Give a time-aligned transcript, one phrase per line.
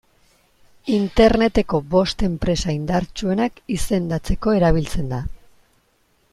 [0.93, 5.25] Interneteko bost enpresa indartsuenak izendatzeko erabiltzen da.